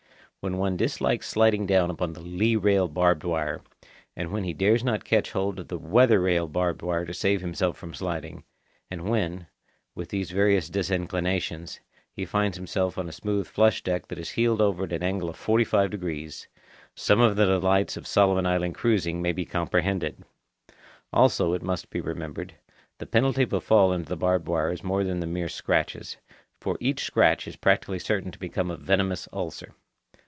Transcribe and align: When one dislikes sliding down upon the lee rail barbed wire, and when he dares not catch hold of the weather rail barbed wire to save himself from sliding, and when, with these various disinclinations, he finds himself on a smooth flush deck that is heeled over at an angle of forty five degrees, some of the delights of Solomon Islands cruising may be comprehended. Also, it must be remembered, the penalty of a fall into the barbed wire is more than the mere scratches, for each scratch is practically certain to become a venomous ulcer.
When 0.43 0.57
one 0.57 0.75
dislikes 0.75 1.29
sliding 1.29 1.67
down 1.67 1.91
upon 1.91 2.13
the 2.13 2.19
lee 2.19 2.55
rail 2.55 2.87
barbed 2.87 3.23
wire, 3.23 3.61
and 4.15 4.31
when 4.31 4.43
he 4.43 4.55
dares 4.55 4.83
not 4.83 5.03
catch 5.05 5.33
hold 5.33 5.59
of 5.59 5.67
the 5.67 5.77
weather 5.77 6.19
rail 6.19 6.47
barbed 6.47 6.81
wire 6.81 7.05
to 7.05 7.13
save 7.13 7.41
himself 7.41 7.77
from 7.77 7.93
sliding, 7.93 8.43
and 8.89 9.07
when, 9.07 9.45
with 9.93 10.09
these 10.09 10.31
various 10.31 10.67
disinclinations, 10.67 11.79
he 12.15 12.25
finds 12.25 12.57
himself 12.57 12.97
on 12.97 13.07
a 13.07 13.11
smooth 13.11 13.45
flush 13.45 13.83
deck 13.83 14.07
that 14.07 14.17
is 14.17 14.31
heeled 14.31 14.61
over 14.61 14.85
at 14.85 14.93
an 14.93 15.03
angle 15.03 15.29
of 15.29 15.35
forty 15.37 15.63
five 15.63 15.91
degrees, 15.91 16.47
some 16.95 17.19
of 17.21 17.35
the 17.35 17.45
delights 17.45 17.95
of 17.95 18.07
Solomon 18.07 18.47
Islands 18.47 18.79
cruising 18.79 19.21
may 19.21 19.33
be 19.33 19.45
comprehended. 19.45 20.23
Also, 21.13 21.53
it 21.53 21.61
must 21.61 21.91
be 21.91 22.01
remembered, 22.01 22.55
the 22.97 23.05
penalty 23.05 23.43
of 23.43 23.53
a 23.53 23.61
fall 23.61 23.93
into 23.93 24.09
the 24.09 24.17
barbed 24.17 24.47
wire 24.47 24.71
is 24.71 24.83
more 24.83 25.03
than 25.03 25.19
the 25.19 25.27
mere 25.27 25.49
scratches, 25.49 26.17
for 26.59 26.77
each 26.79 27.03
scratch 27.03 27.47
is 27.47 27.55
practically 27.55 27.99
certain 27.99 28.31
to 28.31 28.39
become 28.39 28.71
a 28.71 28.75
venomous 28.77 29.27
ulcer. 29.31 29.75